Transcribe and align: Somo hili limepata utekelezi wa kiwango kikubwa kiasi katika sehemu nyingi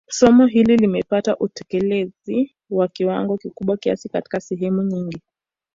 Somo 0.09 0.45
hili 0.45 0.77
limepata 0.77 1.37
utekelezi 1.39 2.55
wa 2.69 2.87
kiwango 2.87 3.37
kikubwa 3.37 3.77
kiasi 3.77 4.09
katika 4.09 4.39
sehemu 4.39 4.83
nyingi 4.83 5.21